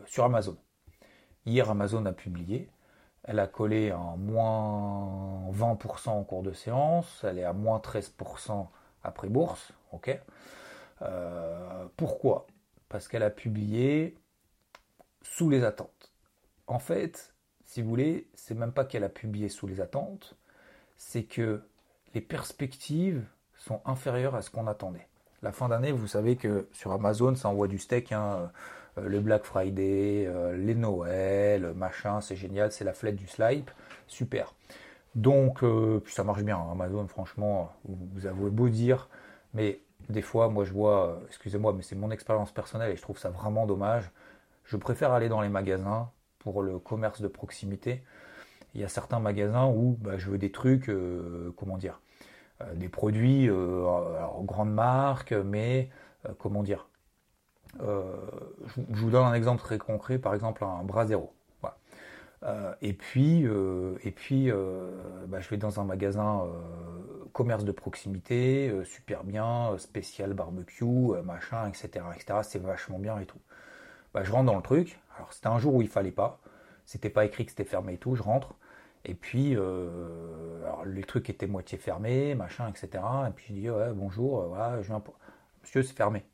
[0.06, 0.58] sur Amazon.
[1.46, 2.70] Hier, Amazon a publié
[3.24, 8.68] elle a collé en moins 20% en cours de séance, elle est à moins 13%
[9.04, 9.72] après bourse.
[9.92, 10.20] ok
[11.02, 12.48] euh, pourquoi?
[12.90, 14.16] Parce qu'elle a publié
[15.22, 16.12] sous les attentes.
[16.68, 17.34] En fait,
[17.66, 20.36] si vous voulez, c'est même pas qu'elle a publié sous les attentes,
[20.98, 21.62] c'est que
[22.14, 25.08] les perspectives sont inférieures à ce qu'on attendait.
[25.42, 28.12] La fin d'année, vous savez que sur Amazon, ça envoie du steak.
[28.12, 28.52] Hein,
[28.98, 33.70] euh, le Black Friday, euh, les Noël, machin, c'est génial, c'est la flette du slide,
[34.08, 34.56] super.
[35.16, 35.64] Donc,
[36.04, 39.10] puis ça marche bien, hein, Amazon, franchement, vous, avez beau dire,
[39.54, 43.18] mais des fois, moi je vois, excusez-moi, mais c'est mon expérience personnelle et je trouve
[43.18, 44.12] ça vraiment dommage.
[44.66, 48.04] Je préfère aller dans les magasins pour le commerce de proximité.
[48.76, 50.92] Il y a certains magasins où bah, je veux des trucs,
[51.58, 52.02] comment dire,
[52.76, 55.90] des produits, alors, grandes marques, mais
[56.38, 56.90] comment dire,
[57.82, 58.16] euh,
[58.68, 61.06] je, vous donne un exemple très concret, par exemple un bras.
[62.44, 64.52] Euh, et puis, euh, et puis
[65.28, 66.48] bah, je vais dans un magasin
[67.34, 70.86] commerce de proximité, super bien, spécial barbecue,
[71.24, 72.06] machin, etc.
[72.16, 72.40] etc.
[72.44, 73.40] C'est vachement bien et tout.
[74.14, 75.00] Bah, je rentre dans le truc.
[75.18, 76.40] Alors c'était un jour où il fallait pas.
[76.86, 78.16] C'était pas écrit que c'était fermé et tout.
[78.16, 78.56] Je rentre.
[79.06, 83.04] Et puis, alors, les trucs étaient moitié fermés, machin, etc.
[83.28, 85.16] Et puis je dis ouais, bonjour, voilà, je viens pour...
[85.64, 86.26] Monsieur, c'est fermé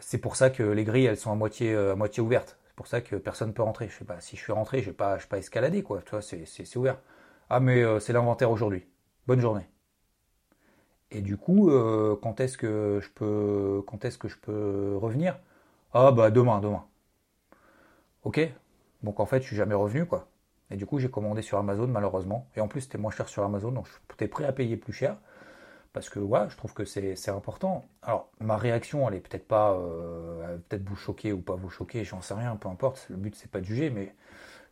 [0.00, 2.58] c'est pour ça que les grilles elles sont à moitié, euh, à moitié ouvertes.
[2.78, 3.88] Pour ça que personne ne peut rentrer.
[3.88, 5.36] Je sais pas, si je suis rentré, je vais pas, pas
[5.82, 6.00] quoi.
[6.02, 7.00] Tu vois, c'est ouvert.
[7.50, 8.86] Ah mais euh, c'est l'inventaire aujourd'hui.
[9.26, 9.66] Bonne journée.
[11.10, 14.36] Et du coup, euh, quand est-ce que je peux, est-ce que je
[14.96, 15.38] revenir?
[15.92, 16.84] Ah bah demain, demain.
[18.22, 18.40] Ok.
[19.02, 20.28] Donc en fait, je suis jamais revenu quoi.
[20.70, 22.48] Et du coup, j'ai commandé sur Amazon malheureusement.
[22.56, 25.16] Et en plus, c'était moins cher sur Amazon, donc j'étais prêt à payer plus cher
[25.92, 27.88] parce que ouais, je trouve que c'est important.
[28.02, 32.04] Alors, ma réaction, elle est peut-être pas, euh, peut-être vous choquer ou pas vous choquer,
[32.04, 33.06] j'en sais rien, peu importe.
[33.10, 34.14] Le but, c'est pas de juger, mais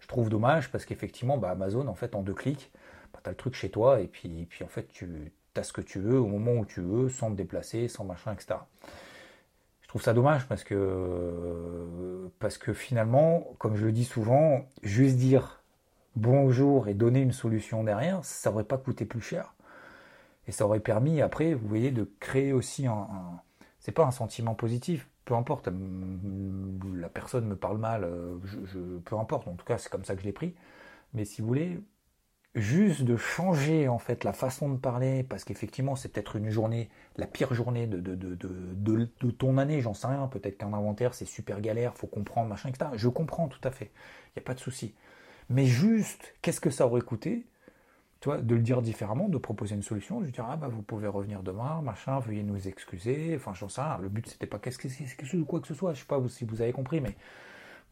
[0.00, 2.70] je trouve dommage parce qu'effectivement, bah, Amazon, en fait, en deux clics,
[3.12, 5.80] bah, tu as le truc chez toi et puis, en fait, tu as ce que
[5.80, 8.60] tu veux au moment où tu veux, sans te déplacer, sans machin, etc.
[9.82, 15.16] Je trouve ça dommage parce que, parce que finalement, comme je le dis souvent, juste
[15.16, 15.62] dire
[16.16, 19.55] bonjour et donner une solution derrière, ça aurait pas coûté plus cher.
[20.46, 23.08] Et ça aurait permis, après, vous voyez, de créer aussi un.
[23.80, 25.68] c'est pas un sentiment positif, peu importe,
[26.94, 30.14] la personne me parle mal, euh, je, peu importe, en tout cas, c'est comme ça
[30.14, 30.54] que je l'ai pris.
[31.14, 31.80] Mais si vous voulez,
[32.54, 36.90] juste de changer en fait la façon de parler, parce qu'effectivement, c'est peut-être une journée,
[37.16, 38.36] la pire journée de, de, de,
[39.20, 40.26] de ton année, j'en sais rien.
[40.28, 42.92] Peut-être qu'un inventaire, c'est super galère, faut comprendre, machin, etc.
[42.96, 43.90] Je comprends tout à fait,
[44.36, 44.94] il n'y a pas de souci.
[45.50, 47.46] Mais juste, qu'est-ce que ça aurait coûté?
[48.20, 50.68] Tu vois, de le dire différemment, de proposer une solution, de lui dire ah bah
[50.68, 53.98] vous pouvez revenir demain, machin, veuillez nous excuser, enfin j'en sais rien.
[54.00, 56.62] Le but c'était pas qu'est-ce que quoi que ce soit, je sais pas si vous
[56.62, 57.14] avez compris, mais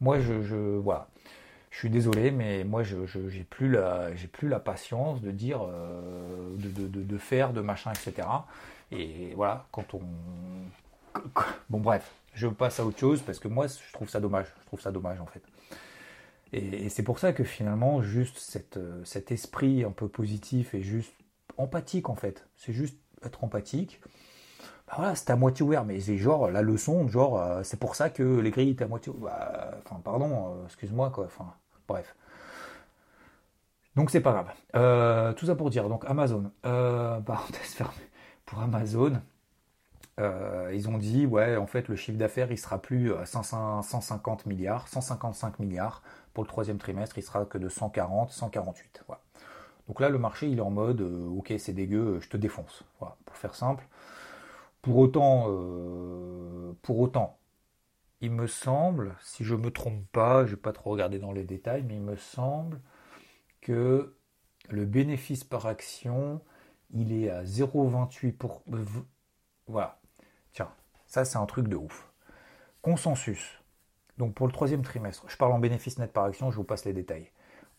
[0.01, 1.07] moi je, je voilà,
[1.71, 5.61] je suis désolé, mais moi je j'ai plus la j'ai plus la patience de dire
[5.61, 8.27] euh, de, de, de, faire de machin etc.
[8.91, 10.01] Et voilà quand on
[11.69, 14.65] bon bref, je passe à autre chose parce que moi je trouve ça dommage, je
[14.65, 15.41] trouve ça dommage en fait.
[16.55, 21.13] Et, c'est pour ça que finalement, juste euh, cet esprit un peu positif et juste
[21.57, 23.99] empathique en fait, c'est juste être empathique.
[24.87, 27.95] Bah voilà, c'est à moitié ouvert, mais c'est genre la leçon, genre euh, c'est pour
[27.95, 31.53] ça que les grilles étaient à moitié bah, enfin, pardon, euh, excuse-moi quoi, enfin,
[31.87, 32.15] bref.
[33.95, 35.35] Donc c'est pas grave.
[35.35, 38.09] tout ça pour dire, donc Amazon, parenthèse fermée,
[38.45, 39.21] pour Amazon,
[40.19, 44.87] ils ont dit, ouais, en fait, le chiffre d'affaires, il sera plus à 150 milliards,
[44.89, 46.01] 155 milliards,
[46.35, 49.03] pour le troisième trimestre, il sera que de 140, 148.
[49.07, 49.21] Voilà.
[49.87, 52.83] Donc là, le marché, il est en mode, euh, ok, c'est dégueu, je te défonce.
[52.99, 53.87] Voilà, pour faire simple.
[54.81, 57.39] Pour autant, euh, pour autant,
[58.19, 61.31] il me semble, si je me trompe pas, je ne vais pas trop regarder dans
[61.31, 62.81] les détails, mais il me semble
[63.61, 64.17] que
[64.69, 66.41] le bénéfice par action,
[66.91, 68.61] il est à 0,28 pour...
[69.67, 69.99] Voilà.
[70.51, 70.69] Tiens,
[71.07, 72.11] ça c'est un truc de ouf.
[72.81, 73.61] Consensus.
[74.17, 76.85] Donc pour le troisième trimestre, je parle en bénéfice net par action, je vous passe
[76.85, 77.31] les détails.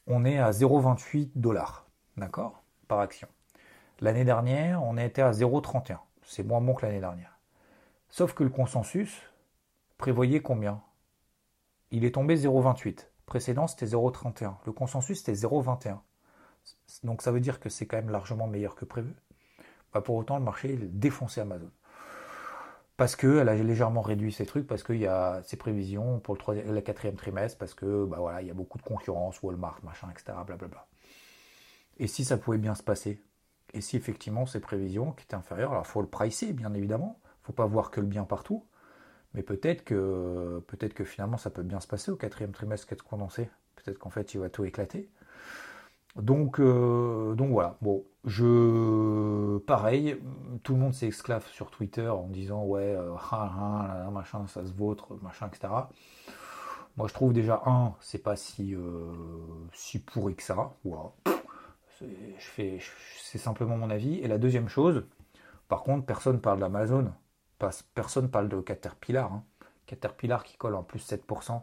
[0.07, 3.29] On est à 0,28 dollars, d'accord, par action.
[4.01, 5.99] L'année dernière, on était à 0,31.
[6.23, 7.39] C'est moins bon que l'année dernière.
[8.11, 9.23] Sauf que le consensus
[9.97, 10.83] prévoyait combien?
[11.91, 13.07] Il est tombé 0,28.
[13.25, 14.57] Précédent, c'était 0,31.
[14.67, 15.99] Le consensus, c'était 0,21.
[17.05, 19.15] Donc ça veut dire que c'est quand même largement meilleur que prévu.
[19.93, 21.71] Bah, pour autant, le marché est défoncé Amazon
[22.97, 26.39] parce qu'elle a légèrement réduit ses trucs, parce qu'il y a ses prévisions pour le,
[26.39, 29.81] troisième, le quatrième trimestre, parce que bah voilà, il y a beaucoup de concurrence, Walmart,
[29.83, 30.39] machin, etc.
[30.47, 30.87] Blablabla.
[31.99, 33.21] Et si ça pouvait bien se passer?
[33.75, 37.21] Et si effectivement ces prévisions qui étaient inférieures, alors il faut le pricer bien évidemment,
[37.43, 38.65] faut pas voir que le bien partout,
[39.35, 43.05] mais peut-être que peut-être que finalement ça peut bien se passer au quatrième trimestre qu'être
[43.05, 43.51] condensé.
[43.77, 45.11] Peut-être qu'en fait il va tout éclater.
[46.17, 47.77] Donc, euh, donc voilà.
[47.83, 50.19] Bon, je pareil,
[50.63, 53.15] tout le monde s'esclave sur Twitter en disant ouais, euh,
[54.11, 55.73] machin, ça se vautre, machin, etc.
[56.97, 59.13] Moi, je trouve déjà un, c'est pas si euh,
[59.73, 60.73] si pourri que ça.
[60.85, 61.13] Voilà.
[62.01, 62.07] Je
[62.39, 62.79] fais,
[63.23, 64.19] c'est simplement mon avis.
[64.19, 65.05] Et la deuxième chose,
[65.69, 67.13] par contre, personne parle d'Amazon,
[67.95, 69.33] personne parle de Caterpillar.
[69.33, 69.45] Hein.
[69.87, 71.63] Caterpillar qui colle en plus 7%.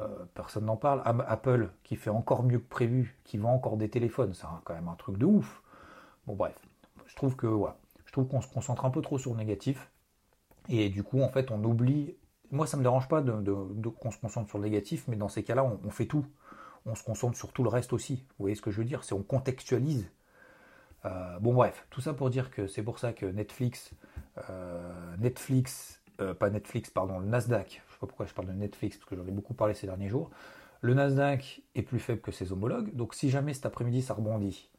[0.00, 1.02] Euh, personne n'en parle.
[1.04, 4.88] Apple qui fait encore mieux que prévu, qui vend encore des téléphones, c'est quand même
[4.88, 5.62] un truc de ouf.
[6.26, 6.54] Bon bref,
[7.06, 9.90] je trouve que voilà, je trouve qu'on se concentre un peu trop sur le négatif
[10.68, 12.14] et du coup en fait on oublie.
[12.50, 15.64] Moi ça me dérange pas qu'on se concentre sur le négatif, mais dans ces cas-là
[15.64, 16.26] on, fait tout.
[16.84, 18.16] On se concentre sur tout le reste aussi.
[18.16, 19.02] Vous voyez ce que je veux dire?
[19.02, 20.10] C'est on contextualise.
[21.04, 23.92] Euh, bon bref, tout ça pour dire que c'est pour ça que Netflix,
[24.50, 26.02] euh, Netflix,
[26.38, 29.26] pas Netflix, pardon, le Nasdaq sais pas pourquoi je parle de Netflix, parce que j'en
[29.26, 30.30] ai beaucoup parlé ces derniers jours.
[30.82, 34.70] Le Nasdaq est plus faible que ses homologues, donc si jamais cet après-midi ça rebondit,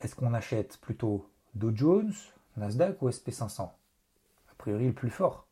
[0.00, 2.12] est-ce qu'on achète plutôt Dow Jones,
[2.56, 5.46] Nasdaq ou SP500 A priori le plus fort.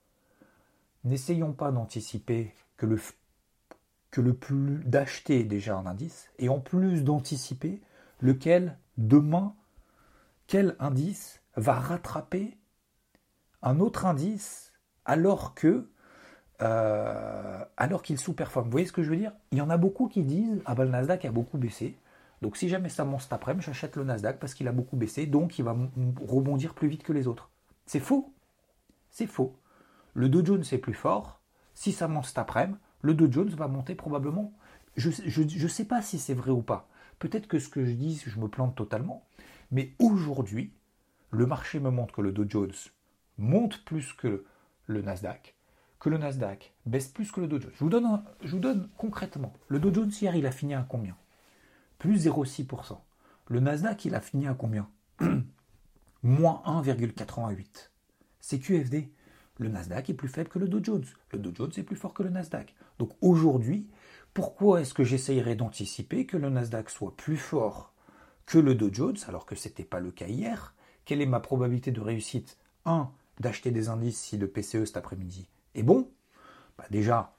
[1.05, 2.99] N'essayons pas d'anticiper que le,
[4.11, 7.83] que le plus d'acheter déjà un indice, et en plus d'anticiper
[8.21, 9.55] lequel demain,
[10.47, 12.57] quel indice va rattraper
[13.63, 14.73] un autre indice
[15.05, 15.89] alors que
[16.61, 18.67] euh, alors qu'il sous-performe.
[18.67, 19.33] Vous voyez ce que je veux dire?
[19.53, 21.97] Il y en a beaucoup qui disent Ah ben le Nasdaq a beaucoup baissé.
[22.43, 25.27] Donc si jamais ça monte cet après-midi, j'achète le Nasdaq parce qu'il a beaucoup baissé,
[25.27, 25.77] donc il va
[26.27, 27.51] rebondir plus vite que les autres.
[27.87, 28.33] C'est faux.
[29.11, 29.57] C'est faux.
[30.15, 31.41] Le Dow Jones est plus fort.
[31.75, 34.53] Si ça monte cet après-midi, le Dow Jones va monter probablement.
[34.97, 35.11] Je
[35.43, 36.89] ne sais pas si c'est vrai ou pas.
[37.19, 39.27] Peut-être que ce que je dis, je me plante totalement.
[39.71, 40.73] Mais aujourd'hui,
[41.31, 42.73] le marché me montre que le Dow Jones
[43.37, 44.45] monte plus que
[44.87, 45.55] le Nasdaq
[46.01, 47.73] que le Nasdaq baisse plus que le Dow Jones.
[48.43, 49.53] Je vous donne, concrètement.
[49.69, 51.17] Le Dow Jones hier, il a fini à combien?
[51.99, 52.99] Plus 0,6%.
[53.49, 54.89] Le Nasdaq, il a fini à combien
[56.23, 57.91] Moins 1,88.
[58.41, 59.11] C'est QFD.
[59.59, 61.05] Le Nasdaq est plus faible que le Dow Jones.
[61.33, 62.75] Le Dow Jones est plus fort que le Nasdaq.
[62.99, 63.89] Donc aujourd'hui,
[64.35, 67.93] pourquoi est-ce que j'essayerais d'anticiper que le Nasdaq soit plus fort
[68.47, 70.75] que le Dow Jones alors que ce n'était pas le cas hier?
[71.05, 72.57] Quelle est ma probabilité de réussite?
[72.85, 73.11] 1.
[73.41, 75.49] D'acheter des indices si le PCE cet après-midi
[75.79, 76.11] et bon,
[76.77, 77.37] bah déjà,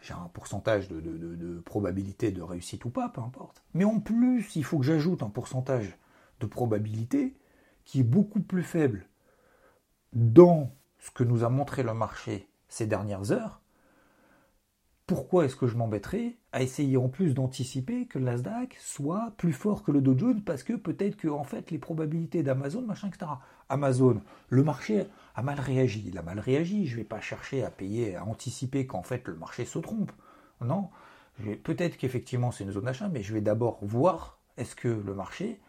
[0.00, 3.64] j'ai un pourcentage de, probabilité de réussite ou pas, peu importe.
[3.74, 5.98] Mais en plus, il faut que j'ajoute un pourcentage
[6.38, 7.36] de probabilité
[7.84, 9.08] qui est beaucoup plus faible
[10.12, 13.62] dans ce que nous a montré le marché ces dernières heures
[15.06, 18.34] pourquoi est-ce que je m'embêterais à essayer en plus d'anticiper que le
[18.78, 20.16] soit plus fort que le Dow
[20.46, 23.30] parce que peut-être que en fait les probabilités d'Amazon, machin, etc.
[23.68, 26.04] Amazon, le marché a mal réagi.
[26.06, 26.86] Il a mal réagi.
[26.86, 30.12] Je ne vais pas chercher à payer, à anticiper qu'en fait le marché se trompe.
[30.60, 30.90] Non.
[31.64, 35.60] Peut-être qu'effectivement c'est une zone d'achat, mais je vais d'abord voir est-ce que le marché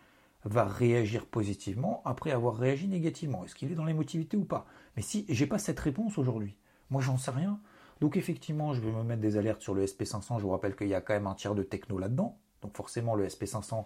[0.45, 3.45] va réagir positivement après avoir réagi négativement.
[3.45, 4.65] Est-ce qu'il est dans l'émotivité ou pas?
[4.95, 6.57] Mais si j'ai pas cette réponse aujourd'hui,
[6.89, 7.59] moi j'en sais rien.
[8.01, 10.37] Donc effectivement, je vais me mettre des alertes sur le SP500.
[10.37, 12.37] Je vous rappelle qu'il y a quand même un tiers de techno là-dedans.
[12.61, 13.85] Donc forcément, le SP500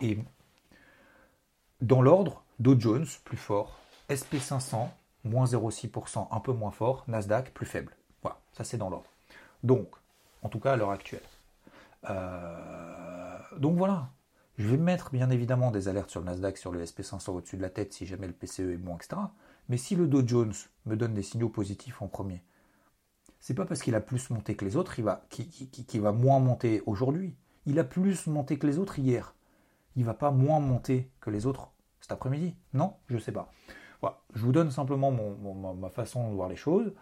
[0.00, 0.18] est
[1.82, 2.44] dans l'ordre.
[2.58, 3.78] Dow Jones, plus fort.
[4.08, 4.88] SP500,
[5.24, 7.04] moins 0,6%, un peu moins fort.
[7.08, 7.92] Nasdaq, plus faible.
[8.22, 9.10] Voilà, ça c'est dans l'ordre.
[9.62, 9.88] Donc,
[10.42, 11.22] en tout cas à l'heure actuelle.
[12.10, 14.10] Euh, donc voilà.
[14.58, 17.62] Je vais mettre bien évidemment des alertes sur le Nasdaq, sur le SP500 au-dessus de
[17.62, 19.20] la tête si jamais le PCE est bon, etc.
[19.68, 20.54] Mais si le Dow Jones
[20.86, 22.42] me donne des signaux positifs en premier,
[23.38, 24.94] c'est pas parce qu'il a plus monté que les autres,
[25.28, 27.36] qu'il va moins monter aujourd'hui.
[27.66, 29.34] Il a plus monté que les autres hier.
[29.94, 32.54] Il va pas moins monter que les autres cet après-midi.
[32.72, 33.52] Non, je sais pas.
[34.34, 35.12] Je vous donne simplement
[35.74, 36.92] ma façon de voir les choses.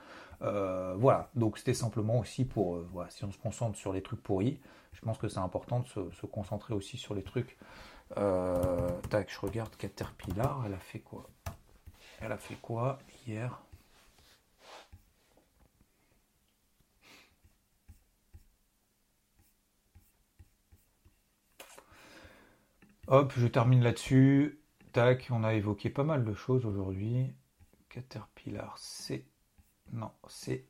[0.42, 4.02] Euh, voilà, donc c'était simplement aussi pour, euh, voilà, si on se concentre sur les
[4.02, 4.60] trucs pourris,
[4.92, 7.56] je pense que c'est important de se, concentrer aussi sur les trucs.
[8.18, 11.28] Euh, tac, je regarde Caterpillar, elle a fait quoi?
[12.20, 13.60] Elle a fait quoi hier?
[23.06, 24.63] Hop, je termine là-dessus.
[24.94, 27.34] Tac, on a évoqué pas mal de choses aujourd'hui.
[27.88, 29.26] Caterpillar, c'est.
[29.92, 30.66] Non, c'est.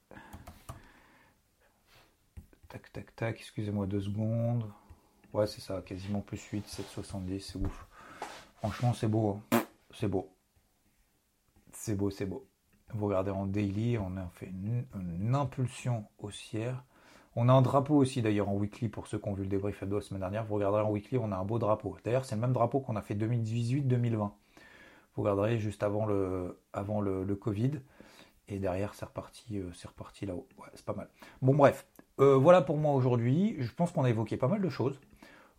[2.69, 4.65] Tac, tac, tac, excusez-moi deux secondes.
[5.35, 7.87] Ouais, c'est ça, quasiment plus 8, 7,70, c'est ouf.
[8.57, 9.43] Franchement, c'est beau.
[9.53, 9.63] Hein.
[9.91, 10.35] C'est beau.
[11.73, 12.49] C'est beau, c'est beau.
[12.95, 16.83] Vous regardez en daily, on a fait une impulsion haussière.
[17.37, 19.83] On a un drapeau aussi d'ailleurs en weekly pour ceux qui ont vu le débrief
[19.83, 20.45] hebdo la semaine dernière.
[20.45, 21.97] Vous regarderez en weekly, on a un beau drapeau.
[22.05, 24.31] D'ailleurs, c'est le même drapeau qu'on a fait 2018-2020.
[25.17, 26.57] Vous regarderez juste avant le,
[27.41, 27.73] Covid.
[28.47, 30.47] Et derrière, c'est reparti, euh, reparti là-haut.
[30.75, 31.09] C'est pas mal.
[31.43, 31.87] Bon, bref.
[32.21, 33.57] Euh, voilà pour moi aujourd'hui.
[33.59, 35.01] Je pense qu'on a évoqué pas mal de choses.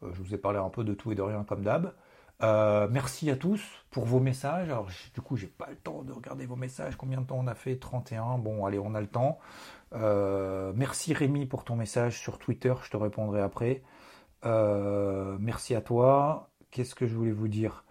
[0.04, 1.94] Euh, je vous ai parlé un peu de tout et de rien comme d'hab.
[2.42, 4.74] Merci à tous pour vos messages.
[5.14, 6.96] Du coup, j'ai pas le temps de regarder vos messages.
[6.96, 7.78] Combien de temps on a fait?
[7.78, 8.38] 31.
[8.38, 9.40] Bon, allez, on a le temps.
[9.94, 13.84] Euh, merci Rémi pour ton message sur Twitter, je te répondrai après.
[14.46, 16.50] Euh, merci à toi.
[16.72, 17.86] Qu'est-ce que je voulais vous dire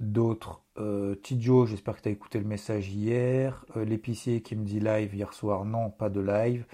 [0.00, 0.62] d'autre?
[0.78, 3.64] Euh, Tidjo, j'espère que tu as écouté le message hier.
[3.76, 6.66] L'épicier qui me dit live hier soir, non, pas de live.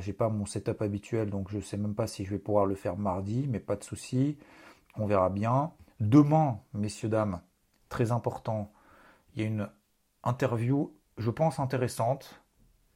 [0.00, 2.74] J'ai pas mon setup habituel, donc je sais même pas si je vais pouvoir le
[2.74, 4.38] faire mardi, mais pas de souci.
[4.94, 5.72] On verra bien.
[6.00, 7.40] Demain, messieurs, dames,
[7.88, 8.72] très important,
[9.34, 9.68] il y a une
[10.24, 12.42] interview, je pense intéressante,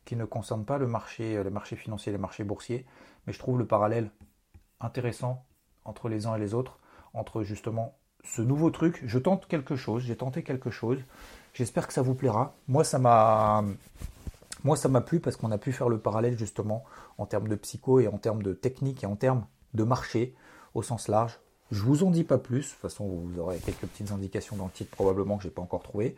[0.04, 2.86] qui ne concerne pas le marché, euh, les marchés financiers, les marchés boursiers,
[3.26, 4.10] mais je trouve le parallèle
[4.80, 5.44] intéressant
[5.84, 6.78] entre les uns et les autres,
[7.12, 9.02] entre justement ce nouveau truc.
[9.04, 10.98] Je tente quelque chose, j'ai tenté quelque chose.
[11.54, 12.54] J'espère que ça vous plaira.
[12.68, 13.64] Moi, ça m'a,
[14.64, 16.84] moi, ça m'a plu parce qu'on a pu faire le parallèle justement
[17.18, 20.34] en termes de psycho et en termes de technique et en termes de marché
[20.74, 21.38] au sens large.
[21.70, 22.60] Je vous en dis pas plus.
[22.60, 25.62] De toute façon, vous aurez quelques petites indications dans le titre probablement que j'ai pas
[25.62, 26.16] encore trouvé.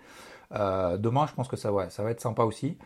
[0.53, 2.77] Euh, demain, je pense que ça, ça va être sympa aussi.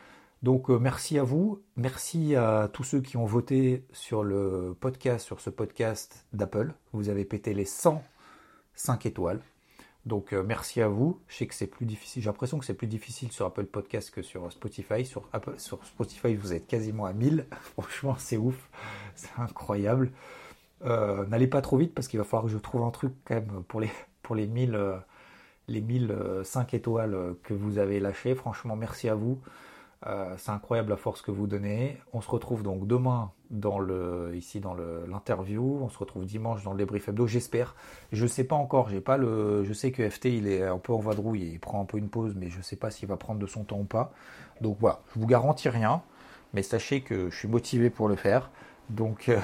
[0.42, 5.24] Donc euh, merci à vous, merci à tous ceux qui ont voté sur le podcast,
[5.24, 6.74] sur ce podcast d'Apple.
[6.92, 9.40] Vous avez pété les 105 étoiles.
[10.04, 11.20] Donc euh, merci à vous.
[11.28, 12.22] Je que c'est plus difficile.
[12.22, 15.04] J'ai l'impression que c'est plus difficile sur Apple Podcast que sur Spotify.
[15.04, 17.46] Sur, sur Spotify, vous êtes quasiment à 1000.
[17.74, 18.68] Franchement, c'est ouf.
[19.14, 20.10] C'est incroyable.
[20.84, 23.34] Euh, n'allez pas trop vite parce qu'il va falloir que je trouve un truc quand
[23.34, 23.90] même pour les,
[24.22, 24.78] pour les 1000,
[25.68, 28.34] les 1005 étoiles que vous avez lâchées.
[28.34, 29.40] Franchement, merci à vous.
[30.06, 31.96] Euh, c'est incroyable la force que vous donnez.
[32.12, 35.78] On se retrouve donc demain dans le, ici dans l'interview.
[35.80, 37.76] On se retrouve dimanche dans le débrief hebdo, j'espère.
[38.10, 38.90] Je ne sais pas encore.
[39.04, 41.84] Pas le, je sais que FT il est un peu en vadrouille il prend un
[41.84, 43.84] peu une pause, mais je ne sais pas s'il va prendre de son temps ou
[43.84, 44.12] pas.
[44.60, 46.02] Donc voilà, je vous garantis rien,
[46.52, 48.50] mais sachez que je suis motivé pour le faire.
[48.92, 49.38] Donc, euh,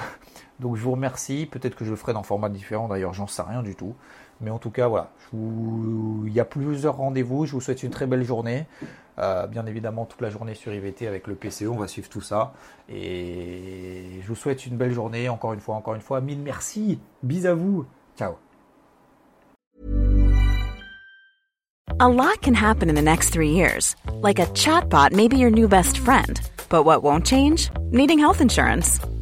[0.59, 1.47] donc je vous remercie.
[1.51, 2.87] Peut-être que je le ferai dans un format différent.
[2.87, 3.95] D'ailleurs, j'en sais rien du tout.
[4.41, 5.11] Mais en tout cas, voilà.
[5.33, 7.45] Il y a plusieurs rendez-vous.
[7.45, 8.65] Je vous souhaite une très belle journée.
[9.17, 11.63] Euh, bien évidemment, toute la journée sur IVT avec le PCE.
[11.63, 12.53] On va suivre tout ça.
[12.87, 15.27] Et je vous souhaite une belle journée.
[15.27, 16.21] Encore une fois, encore une fois.
[16.21, 16.99] Mille merci.
[17.21, 17.85] Bis à vous.
[18.17, 18.35] Ciao.
[22.01, 23.95] A lot can happen in the next three years.
[24.21, 26.39] Like a chatbot your new best friend.
[26.69, 27.69] But what won't change?
[27.91, 29.01] Needing health insurance.